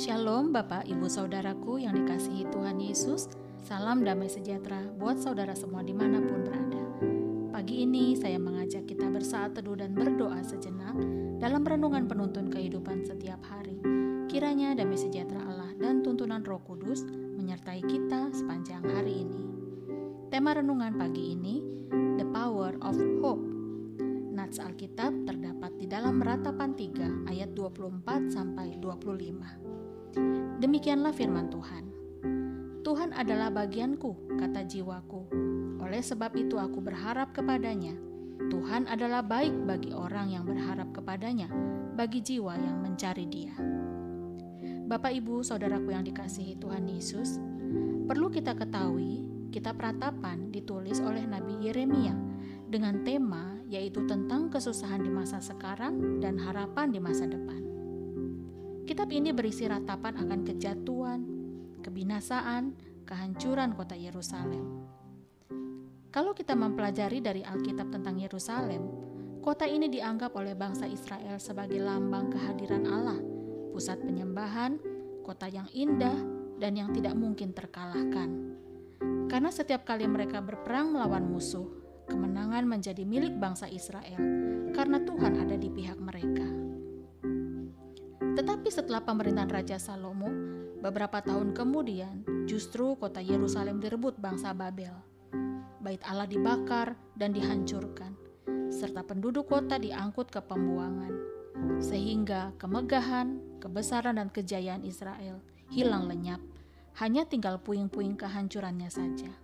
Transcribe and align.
Shalom 0.00 0.48
Bapak 0.48 0.88
Ibu 0.88 1.12
Saudaraku 1.12 1.76
yang 1.76 1.92
dikasihi 1.92 2.48
Tuhan 2.48 2.80
Yesus. 2.80 3.28
Salam 3.60 4.00
damai 4.00 4.32
sejahtera 4.32 4.80
buat 4.96 5.20
saudara 5.20 5.52
semua 5.52 5.84
di 5.84 5.92
mana 5.92 6.24
pun 6.24 6.40
berada. 6.40 6.84
Pagi 7.52 7.84
ini 7.84 8.16
saya 8.16 8.40
mengajak 8.40 8.88
kita 8.88 9.12
bersaat 9.12 9.60
teduh 9.60 9.76
dan 9.76 9.92
berdoa 9.92 10.40
sejenak 10.40 10.96
Dalam 11.36 11.60
renungan 11.60 12.08
penuntun 12.08 12.48
kehidupan 12.48 13.04
setiap 13.04 13.44
hari. 13.44 13.76
Kiranya 14.24 14.72
damai 14.72 14.96
sejahtera 14.96 15.44
Allah 15.44 15.68
dan 15.76 16.00
tuntunan 16.00 16.40
roh 16.48 16.64
kudus 16.64 17.04
menyertai 17.36 17.84
kita 17.84 18.32
sepanjang 18.32 18.80
hari 18.80 19.28
ini. 19.28 19.44
Tema 20.32 20.56
renungan 20.56 20.96
pagi 20.96 21.36
ini 21.36 21.60
The 21.92 22.24
Power 22.24 22.72
of 22.80 22.96
Hope. 23.20 23.44
Nats 24.32 24.64
Alkitab 24.64 25.28
terdapat 25.28 25.76
di 25.76 25.84
dalam 25.84 26.24
Ratapan 26.24 26.72
3 26.72 27.28
ayat 27.28 27.52
24 27.52 28.32
sampai 28.32 28.80
25. 28.80 29.79
Demikianlah 30.60 31.14
firman 31.14 31.48
Tuhan. 31.52 31.84
Tuhan 32.80 33.12
adalah 33.12 33.52
bagianku, 33.52 34.36
kata 34.40 34.64
jiwaku. 34.64 35.28
Oleh 35.80 36.02
sebab 36.02 36.32
itu 36.34 36.56
aku 36.56 36.80
berharap 36.80 37.30
kepadanya. 37.36 37.94
Tuhan 38.48 38.88
adalah 38.88 39.20
baik 39.20 39.52
bagi 39.68 39.92
orang 39.92 40.32
yang 40.32 40.48
berharap 40.48 40.90
kepadanya, 40.90 41.46
bagi 41.94 42.24
jiwa 42.24 42.56
yang 42.56 42.80
mencari 42.80 43.28
dia. 43.28 43.52
Bapak 44.90 45.14
Ibu, 45.14 45.46
saudaraku 45.46 45.94
yang 45.94 46.02
dikasihi 46.02 46.58
Tuhan 46.58 46.90
Yesus, 46.90 47.38
perlu 48.10 48.26
kita 48.26 48.58
ketahui, 48.58 49.22
kitab 49.54 49.78
ratapan 49.78 50.50
ditulis 50.50 50.98
oleh 50.98 51.22
Nabi 51.30 51.62
Yeremia 51.62 52.16
dengan 52.66 53.06
tema 53.06 53.54
yaitu 53.70 54.02
tentang 54.10 54.50
kesusahan 54.50 55.02
di 55.02 55.10
masa 55.10 55.38
sekarang 55.38 56.18
dan 56.18 56.38
harapan 56.42 56.90
di 56.90 56.98
masa 56.98 57.30
depan. 57.30 57.69
Kitab 58.90 59.06
ini 59.14 59.30
berisi 59.30 59.70
ratapan 59.70 60.18
akan 60.18 60.42
kejatuhan, 60.42 61.22
kebinasaan, 61.78 62.74
kehancuran 63.06 63.70
kota 63.78 63.94
Yerusalem. 63.94 64.82
Kalau 66.10 66.34
kita 66.34 66.58
mempelajari 66.58 67.22
dari 67.22 67.46
Alkitab 67.46 67.94
tentang 67.94 68.18
Yerusalem, 68.18 68.82
kota 69.46 69.62
ini 69.62 69.86
dianggap 69.86 70.34
oleh 70.34 70.58
bangsa 70.58 70.90
Israel 70.90 71.38
sebagai 71.38 71.78
lambang 71.78 72.34
kehadiran 72.34 72.82
Allah, 72.90 73.22
pusat 73.70 74.02
penyembahan, 74.02 74.82
kota 75.22 75.46
yang 75.46 75.70
indah, 75.70 76.18
dan 76.58 76.74
yang 76.74 76.90
tidak 76.90 77.14
mungkin 77.14 77.54
terkalahkan. 77.54 78.58
Karena 79.30 79.54
setiap 79.54 79.86
kali 79.86 80.10
mereka 80.10 80.42
berperang 80.42 80.98
melawan 80.98 81.30
musuh, 81.30 81.70
kemenangan 82.10 82.66
menjadi 82.66 83.06
milik 83.06 83.38
bangsa 83.38 83.70
Israel 83.70 84.18
karena 84.74 84.98
Tuhan 85.06 85.46
ada 85.46 85.54
di 85.54 85.70
pihak 85.70 86.02
mereka. 86.02 86.19
Tetapi 88.40 88.72
setelah 88.72 89.04
pemerintahan 89.04 89.52
Raja 89.52 89.76
Salomo, 89.76 90.32
beberapa 90.80 91.20
tahun 91.20 91.52
kemudian 91.52 92.24
justru 92.48 92.96
kota 92.96 93.20
Yerusalem 93.20 93.84
direbut 93.84 94.16
bangsa 94.16 94.56
Babel. 94.56 94.96
Bait 95.76 96.00
Allah 96.08 96.24
dibakar 96.24 96.96
dan 97.12 97.36
dihancurkan, 97.36 98.16
serta 98.72 99.04
penduduk 99.04 99.44
kota 99.44 99.76
diangkut 99.76 100.32
ke 100.32 100.40
pembuangan. 100.40 101.12
Sehingga 101.84 102.56
kemegahan, 102.56 103.60
kebesaran 103.60 104.16
dan 104.16 104.32
kejayaan 104.32 104.88
Israel 104.88 105.44
hilang 105.68 106.08
lenyap, 106.08 106.40
hanya 106.96 107.28
tinggal 107.28 107.60
puing-puing 107.60 108.16
kehancurannya 108.16 108.88
saja. 108.88 109.36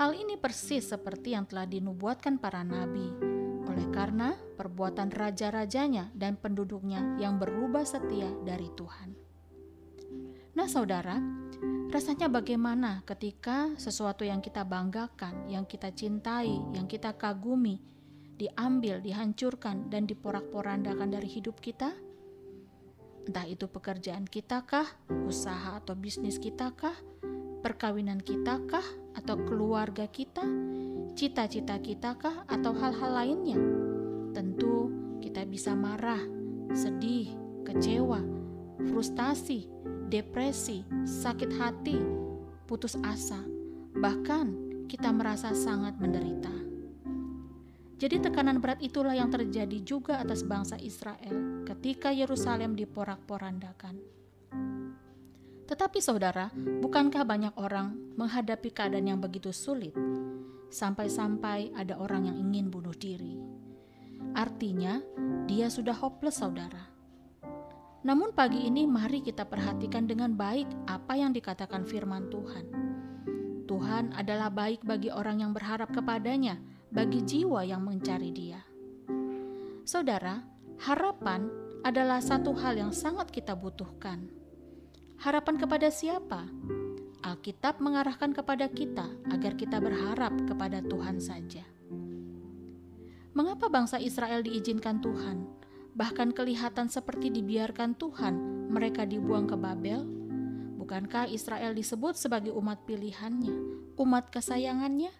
Hal 0.00 0.16
ini 0.16 0.40
persis 0.40 0.88
seperti 0.88 1.36
yang 1.36 1.44
telah 1.44 1.68
dinubuatkan 1.68 2.40
para 2.40 2.64
nabi 2.64 3.31
oleh 3.66 3.86
karena 3.94 4.34
perbuatan 4.58 5.10
raja-rajanya 5.10 6.10
dan 6.14 6.38
penduduknya 6.38 7.18
yang 7.18 7.38
berubah 7.38 7.86
setia 7.86 8.30
dari 8.42 8.70
Tuhan. 8.74 9.14
Nah, 10.52 10.68
saudara, 10.68 11.16
rasanya 11.88 12.28
bagaimana 12.28 13.00
ketika 13.08 13.72
sesuatu 13.80 14.20
yang 14.20 14.44
kita 14.44 14.68
banggakan, 14.68 15.48
yang 15.48 15.64
kita 15.64 15.88
cintai, 15.96 16.52
yang 16.76 16.84
kita 16.84 17.16
kagumi, 17.16 17.80
diambil, 18.36 19.00
dihancurkan, 19.00 19.88
dan 19.88 20.04
diporak-porandakan 20.04 21.08
dari 21.08 21.28
hidup 21.28 21.56
kita? 21.56 21.96
Entah 23.22 23.46
itu 23.48 23.64
pekerjaan 23.70 24.28
kita 24.28 24.66
kah, 24.68 24.88
usaha 25.24 25.78
atau 25.80 25.96
bisnis 25.96 26.36
kita 26.36 26.74
kah, 26.76 26.98
perkawinan 27.62 28.18
kita 28.18 28.58
kah, 28.66 28.84
atau 29.14 29.38
keluarga 29.46 30.10
kita, 30.10 30.42
cita-cita 31.14 31.78
kita 31.78 32.18
kah, 32.18 32.44
atau 32.50 32.74
hal-hal 32.74 33.10
lainnya. 33.22 33.58
Tentu 34.34 34.90
kita 35.22 35.46
bisa 35.46 35.72
marah, 35.72 36.20
sedih, 36.74 37.30
kecewa, 37.62 38.20
frustasi, 38.90 39.70
depresi, 40.10 40.82
sakit 41.06 41.50
hati, 41.56 41.98
putus 42.66 42.98
asa, 43.06 43.40
bahkan 43.96 44.52
kita 44.90 45.08
merasa 45.08 45.54
sangat 45.56 45.96
menderita. 45.96 46.52
Jadi 48.02 48.18
tekanan 48.18 48.58
berat 48.58 48.82
itulah 48.82 49.14
yang 49.14 49.30
terjadi 49.30 49.78
juga 49.86 50.18
atas 50.18 50.42
bangsa 50.42 50.74
Israel 50.82 51.62
ketika 51.62 52.10
Yerusalem 52.10 52.74
diporak-porandakan. 52.74 54.21
Tetapi 55.66 55.98
saudara, 56.02 56.50
bukankah 56.54 57.22
banyak 57.22 57.54
orang 57.54 57.94
menghadapi 58.18 58.74
keadaan 58.74 59.08
yang 59.08 59.20
begitu 59.22 59.54
sulit, 59.54 59.94
sampai-sampai 60.68 61.70
ada 61.78 61.96
orang 61.98 62.26
yang 62.26 62.36
ingin 62.38 62.66
bunuh 62.68 62.94
diri? 62.94 63.38
Artinya, 64.34 64.98
dia 65.46 65.70
sudah 65.70 65.94
hopeless 65.94 66.42
saudara. 66.42 66.90
Namun 68.02 68.34
pagi 68.34 68.66
ini 68.66 68.82
mari 68.82 69.22
kita 69.22 69.46
perhatikan 69.46 70.10
dengan 70.10 70.34
baik 70.34 70.66
apa 70.90 71.14
yang 71.14 71.30
dikatakan 71.30 71.86
firman 71.86 72.26
Tuhan. 72.34 72.66
Tuhan 73.70 74.10
adalah 74.18 74.50
baik 74.50 74.82
bagi 74.82 75.08
orang 75.14 75.46
yang 75.46 75.54
berharap 75.54 75.94
kepadanya, 75.94 76.58
bagi 76.90 77.22
jiwa 77.22 77.62
yang 77.62 77.86
mencari 77.86 78.34
dia. 78.34 78.58
Saudara, 79.86 80.42
harapan 80.82 81.46
adalah 81.86 82.18
satu 82.18 82.50
hal 82.58 82.74
yang 82.78 82.90
sangat 82.90 83.30
kita 83.30 83.54
butuhkan 83.54 84.41
Harapan 85.22 85.54
kepada 85.54 85.86
siapa? 85.86 86.50
Alkitab 87.22 87.78
mengarahkan 87.78 88.34
kepada 88.34 88.66
kita 88.66 89.06
agar 89.30 89.54
kita 89.54 89.78
berharap 89.78 90.34
kepada 90.50 90.82
Tuhan 90.82 91.22
saja. 91.22 91.62
Mengapa 93.30 93.70
bangsa 93.70 94.02
Israel 94.02 94.42
diizinkan 94.42 94.98
Tuhan, 94.98 95.46
bahkan 95.94 96.34
kelihatan 96.34 96.90
seperti 96.90 97.30
dibiarkan 97.30 97.94
Tuhan, 98.02 98.66
mereka 98.66 99.06
dibuang 99.06 99.46
ke 99.46 99.54
Babel? 99.54 100.02
Bukankah 100.82 101.30
Israel 101.30 101.70
disebut 101.70 102.18
sebagai 102.18 102.50
umat 102.58 102.82
pilihannya, 102.82 103.94
umat 104.02 104.26
kesayangannya? 104.34 105.14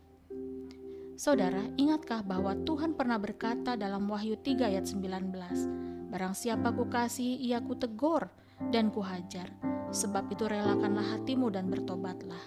Saudara, 1.14 1.62
ingatkah 1.78 2.26
bahwa 2.26 2.58
Tuhan 2.66 2.98
pernah 2.98 3.22
berkata 3.22 3.78
dalam 3.78 4.10
Wahyu 4.10 4.34
3 4.34 4.66
ayat 4.66 4.82
19, 4.82 6.10
Barang 6.10 6.34
siapa 6.34 6.74
ku 6.74 6.90
kasih, 6.90 7.38
ia 7.38 7.62
ku 7.62 7.78
tegur 7.78 8.26
dan 8.74 8.90
ku 8.90 8.98
hajar 8.98 9.71
Sebab 9.92 10.32
itu 10.32 10.48
relakanlah 10.48 11.04
hatimu 11.04 11.52
dan 11.52 11.68
bertobatlah. 11.68 12.40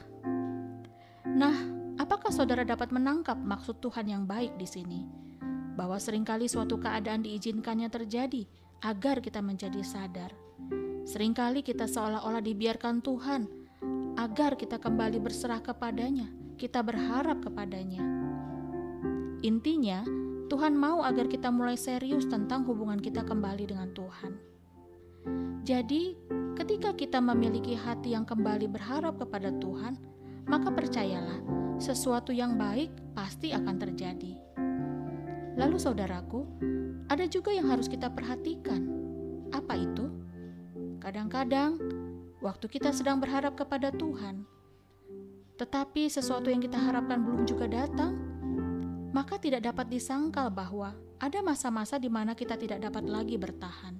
Nah, 1.29 1.55
apakah 2.01 2.33
saudara 2.33 2.65
dapat 2.65 2.89
menangkap 2.89 3.37
maksud 3.37 3.77
Tuhan 3.85 4.09
yang 4.09 4.25
baik 4.25 4.57
di 4.57 4.65
sini? 4.65 5.05
Bahwa 5.77 6.01
sering 6.01 6.25
kali 6.25 6.49
suatu 6.49 6.81
keadaan 6.81 7.21
diizinkannya 7.21 7.93
terjadi 7.93 8.49
agar 8.81 9.21
kita 9.21 9.45
menjadi 9.45 9.85
sadar. 9.85 10.33
Seringkali 11.05 11.61
kita 11.61 11.85
seolah-olah 11.85 12.41
dibiarkan 12.41 13.05
Tuhan 13.05 13.45
agar 14.17 14.57
kita 14.57 14.81
kembali 14.81 15.21
berserah 15.21 15.61
kepadanya, 15.61 16.25
kita 16.57 16.81
berharap 16.81 17.45
kepadanya. 17.45 18.01
Intinya, 19.45 20.01
Tuhan 20.49 20.73
mau 20.73 21.05
agar 21.05 21.29
kita 21.29 21.53
mulai 21.53 21.77
serius 21.77 22.25
tentang 22.25 22.65
hubungan 22.65 22.97
kita 22.97 23.21
kembali 23.21 23.69
dengan 23.69 23.93
Tuhan. 23.93 24.54
Jadi, 25.65 26.15
Ketika 26.55 26.95
kita 26.95 27.19
memiliki 27.19 27.75
hati 27.75 28.15
yang 28.15 28.23
kembali 28.23 28.71
berharap 28.71 29.19
kepada 29.19 29.51
Tuhan, 29.59 29.99
maka 30.47 30.71
percayalah, 30.71 31.43
sesuatu 31.83 32.31
yang 32.31 32.55
baik 32.55 32.95
pasti 33.11 33.51
akan 33.51 33.75
terjadi. 33.75 34.39
Lalu, 35.59 35.75
saudaraku, 35.75 36.47
ada 37.11 37.27
juga 37.27 37.51
yang 37.51 37.67
harus 37.67 37.91
kita 37.91 38.07
perhatikan. 38.07 38.87
Apa 39.51 39.75
itu? 39.75 40.07
Kadang-kadang, 41.03 41.75
waktu 42.39 42.71
kita 42.71 42.95
sedang 42.95 43.19
berharap 43.19 43.59
kepada 43.59 43.91
Tuhan, 43.91 44.47
tetapi 45.59 46.07
sesuatu 46.07 46.47
yang 46.47 46.63
kita 46.63 46.79
harapkan 46.79 47.19
belum 47.19 47.43
juga 47.43 47.67
datang, 47.67 48.15
maka 49.11 49.35
tidak 49.35 49.67
dapat 49.67 49.91
disangkal 49.91 50.47
bahwa 50.47 50.95
ada 51.19 51.43
masa-masa 51.43 51.99
di 51.99 52.07
mana 52.07 52.31
kita 52.31 52.55
tidak 52.55 52.79
dapat 52.79 53.03
lagi 53.11 53.35
bertahan. 53.35 53.99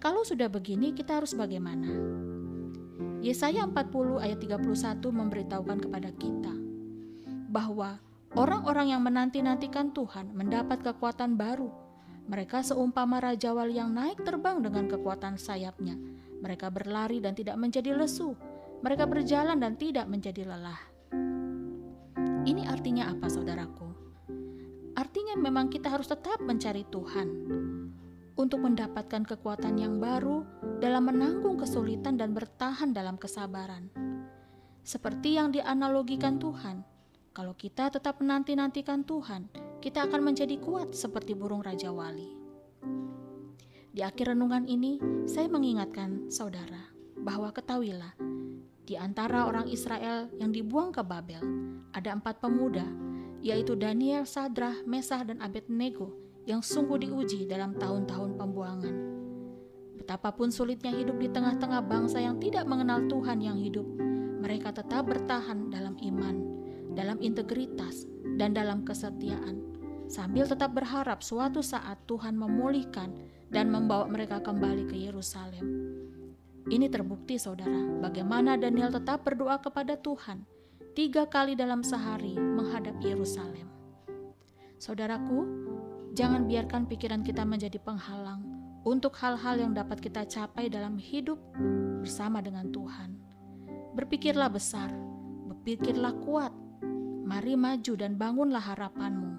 Kalau 0.00 0.24
sudah 0.24 0.48
begini, 0.48 0.96
kita 0.96 1.20
harus 1.20 1.36
bagaimana? 1.36 1.92
Yesaya 3.20 3.68
40 3.68 4.16
ayat 4.16 4.40
31 4.40 4.64
memberitahukan 4.96 5.78
kepada 5.84 6.08
kita 6.16 6.56
bahwa 7.52 8.00
orang-orang 8.32 8.96
yang 8.96 9.04
menanti-nantikan 9.04 9.92
Tuhan 9.92 10.32
mendapat 10.32 10.80
kekuatan 10.80 11.36
baru. 11.36 11.68
Mereka 12.32 12.64
seumpama 12.64 13.20
raja 13.20 13.52
wali 13.52 13.76
yang 13.76 13.92
naik 13.92 14.24
terbang 14.24 14.64
dengan 14.64 14.88
kekuatan 14.88 15.36
sayapnya. 15.36 16.00
Mereka 16.40 16.72
berlari 16.72 17.20
dan 17.20 17.36
tidak 17.36 17.60
menjadi 17.60 17.92
lesu. 17.92 18.32
Mereka 18.80 19.04
berjalan 19.04 19.60
dan 19.60 19.76
tidak 19.76 20.08
menjadi 20.08 20.48
lelah. 20.48 20.80
Ini 22.48 22.72
artinya 22.72 23.12
apa, 23.12 23.28
saudaraku? 23.28 23.92
Artinya, 24.96 25.36
memang 25.36 25.68
kita 25.68 25.92
harus 25.92 26.08
tetap 26.08 26.40
mencari 26.40 26.88
Tuhan 26.88 27.28
untuk 28.40 28.64
mendapatkan 28.64 29.20
kekuatan 29.28 29.76
yang 29.76 30.00
baru 30.00 30.48
dalam 30.80 31.12
menanggung 31.12 31.60
kesulitan 31.60 32.16
dan 32.16 32.32
bertahan 32.32 32.96
dalam 32.96 33.20
kesabaran. 33.20 33.92
Seperti 34.80 35.36
yang 35.36 35.52
dianalogikan 35.52 36.40
Tuhan, 36.40 36.80
kalau 37.36 37.52
kita 37.52 37.92
tetap 37.92 38.16
menanti-nantikan 38.24 39.04
Tuhan, 39.04 39.52
kita 39.84 40.08
akan 40.08 40.32
menjadi 40.32 40.56
kuat 40.56 40.96
seperti 40.96 41.36
burung 41.36 41.60
Raja 41.60 41.92
Wali. 41.92 42.32
Di 43.92 44.00
akhir 44.00 44.32
renungan 44.32 44.64
ini, 44.64 44.96
saya 45.28 45.52
mengingatkan 45.52 46.32
saudara 46.32 46.88
bahwa 47.20 47.52
ketahuilah, 47.52 48.16
di 48.88 48.96
antara 48.96 49.44
orang 49.44 49.68
Israel 49.68 50.32
yang 50.40 50.48
dibuang 50.48 50.96
ke 50.96 51.04
Babel, 51.04 51.44
ada 51.92 52.16
empat 52.16 52.40
pemuda, 52.40 52.88
yaitu 53.44 53.76
Daniel, 53.76 54.24
Sadrah, 54.24 54.80
Mesah, 54.88 55.28
dan 55.28 55.44
Abednego 55.44 56.29
yang 56.50 56.62
sungguh 56.66 56.98
diuji 56.98 57.46
dalam 57.46 57.78
tahun-tahun 57.78 58.34
pembuangan. 58.34 58.96
Betapapun 60.02 60.50
sulitnya 60.50 60.90
hidup 60.90 61.22
di 61.22 61.30
tengah-tengah 61.30 61.86
bangsa 61.86 62.18
yang 62.18 62.42
tidak 62.42 62.66
mengenal 62.66 63.06
Tuhan 63.06 63.38
yang 63.38 63.54
hidup, 63.62 63.86
mereka 64.42 64.74
tetap 64.74 65.06
bertahan 65.06 65.70
dalam 65.70 65.94
iman, 66.02 66.36
dalam 66.98 67.22
integritas, 67.22 68.10
dan 68.34 68.50
dalam 68.50 68.82
kesetiaan, 68.82 69.62
sambil 70.10 70.50
tetap 70.50 70.74
berharap 70.74 71.22
suatu 71.22 71.62
saat 71.62 72.02
Tuhan 72.10 72.34
memulihkan 72.34 73.14
dan 73.54 73.70
membawa 73.70 74.10
mereka 74.10 74.42
kembali 74.42 74.90
ke 74.90 74.96
Yerusalem. 74.98 75.62
Ini 76.66 76.90
terbukti, 76.90 77.38
saudara, 77.38 78.02
bagaimana 78.02 78.58
Daniel 78.58 78.90
tetap 78.90 79.22
berdoa 79.22 79.62
kepada 79.62 79.94
Tuhan 79.94 80.42
tiga 80.98 81.26
kali 81.30 81.54
dalam 81.54 81.86
sehari 81.86 82.34
menghadap 82.34 82.98
Yerusalem. 82.98 83.70
Saudaraku, 84.80 85.69
Jangan 86.10 86.50
biarkan 86.50 86.90
pikiran 86.90 87.22
kita 87.22 87.46
menjadi 87.46 87.78
penghalang 87.78 88.42
untuk 88.82 89.14
hal-hal 89.20 89.60
yang 89.60 89.72
dapat 89.76 90.02
kita 90.02 90.26
capai 90.26 90.66
dalam 90.66 90.98
hidup 90.98 91.38
bersama 92.02 92.42
dengan 92.42 92.66
Tuhan. 92.72 93.14
Berpikirlah 93.94 94.50
besar, 94.50 94.90
berpikirlah 95.50 96.14
kuat. 96.26 96.52
Mari 97.30 97.54
maju 97.54 97.92
dan 97.94 98.18
bangunlah 98.18 98.62
harapanmu. 98.62 99.38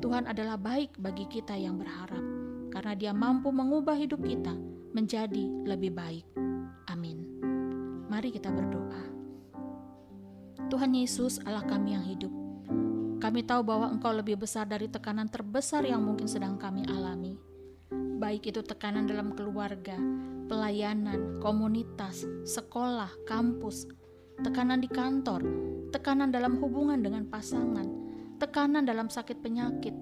Tuhan 0.00 0.26
adalah 0.26 0.58
baik 0.58 0.98
bagi 0.98 1.28
kita 1.30 1.54
yang 1.54 1.78
berharap, 1.78 2.24
karena 2.74 2.92
Dia 2.98 3.12
mampu 3.14 3.52
mengubah 3.54 3.94
hidup 3.94 4.24
kita 4.24 4.56
menjadi 4.90 5.46
lebih 5.62 5.94
baik. 5.94 6.26
Amin. 6.90 7.22
Mari 8.10 8.34
kita 8.34 8.50
berdoa. 8.50 9.02
Tuhan 10.72 10.90
Yesus, 10.96 11.38
Allah 11.46 11.62
kami 11.62 11.94
yang 11.94 12.02
hidup, 12.02 12.32
kami 13.30 13.46
tahu 13.46 13.62
bahwa 13.62 13.86
Engkau 13.94 14.10
lebih 14.10 14.42
besar 14.42 14.66
dari 14.66 14.90
tekanan 14.90 15.30
terbesar 15.30 15.86
yang 15.86 16.02
mungkin 16.02 16.26
sedang 16.26 16.58
kami 16.58 16.82
alami. 16.90 17.38
Baik 18.18 18.50
itu 18.50 18.58
tekanan 18.66 19.06
dalam 19.06 19.38
keluarga, 19.38 19.94
pelayanan, 20.50 21.38
komunitas, 21.38 22.26
sekolah, 22.42 23.06
kampus, 23.30 23.86
tekanan 24.42 24.82
di 24.82 24.90
kantor, 24.90 25.46
tekanan 25.94 26.34
dalam 26.34 26.58
hubungan 26.58 26.98
dengan 26.98 27.22
pasangan, 27.30 27.86
tekanan 28.42 28.82
dalam 28.82 29.06
sakit 29.06 29.38
penyakit, 29.38 29.94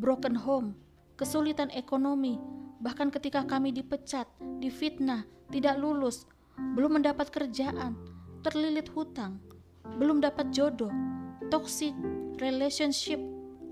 broken 0.00 0.32
home, 0.32 0.72
kesulitan 1.20 1.68
ekonomi, 1.76 2.40
bahkan 2.80 3.12
ketika 3.12 3.44
kami 3.44 3.76
dipecat, 3.76 4.24
difitnah, 4.64 5.28
tidak 5.52 5.76
lulus, 5.76 6.24
belum 6.56 6.96
mendapat 6.96 7.28
kerjaan, 7.28 7.92
terlilit 8.40 8.88
hutang, 8.96 9.36
belum 10.00 10.24
dapat 10.24 10.48
jodoh, 10.48 10.88
toksik, 11.50 11.92
relationship, 12.38 13.18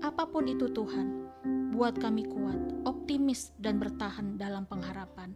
apa 0.03 0.27
pun 0.27 0.51
itu 0.51 0.67
Tuhan, 0.67 1.31
buat 1.71 1.95
kami 1.95 2.27
kuat, 2.27 2.59
optimis, 2.83 3.55
dan 3.55 3.79
bertahan 3.79 4.35
dalam 4.35 4.67
pengharapan. 4.67 5.31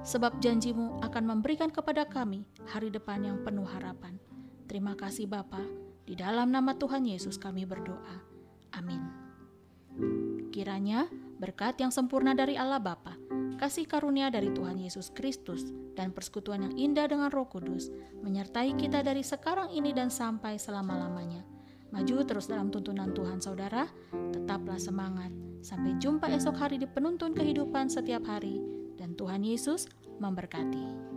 Sebab 0.00 0.40
janjimu 0.40 1.04
akan 1.04 1.36
memberikan 1.36 1.68
kepada 1.68 2.08
kami 2.08 2.48
hari 2.64 2.88
depan 2.88 3.28
yang 3.28 3.44
penuh 3.44 3.68
harapan. 3.68 4.16
Terima 4.64 4.96
kasih 4.96 5.28
Bapa, 5.28 5.60
di 6.08 6.16
dalam 6.16 6.48
nama 6.48 6.72
Tuhan 6.72 7.04
Yesus 7.04 7.36
kami 7.36 7.68
berdoa. 7.68 8.24
Amin. 8.72 9.04
Kiranya 10.48 11.12
berkat 11.36 11.76
yang 11.76 11.92
sempurna 11.92 12.32
dari 12.32 12.56
Allah 12.56 12.80
Bapa, 12.80 13.20
kasih 13.60 13.84
karunia 13.84 14.32
dari 14.32 14.48
Tuhan 14.48 14.80
Yesus 14.80 15.12
Kristus, 15.12 15.68
dan 15.92 16.16
persekutuan 16.16 16.64
yang 16.64 16.74
indah 16.76 17.04
dengan 17.04 17.28
Roh 17.28 17.52
Kudus 17.52 17.92
menyertai 18.24 18.72
kita 18.80 19.04
dari 19.04 19.20
sekarang 19.20 19.76
ini 19.76 19.92
dan 19.92 20.08
sampai 20.08 20.56
selama-lamanya 20.56 21.55
Maju 21.94 22.26
terus 22.26 22.50
dalam 22.50 22.70
tuntunan 22.70 23.14
Tuhan 23.14 23.38
saudara, 23.38 23.86
tetaplah 24.34 24.78
semangat. 24.78 25.30
Sampai 25.62 25.98
jumpa 25.98 26.30
esok 26.30 26.56
hari 26.58 26.76
di 26.78 26.86
penuntun 26.86 27.34
kehidupan 27.34 27.90
setiap 27.90 28.26
hari, 28.26 28.62
dan 28.98 29.14
Tuhan 29.18 29.42
Yesus 29.42 29.90
memberkati. 30.18 31.15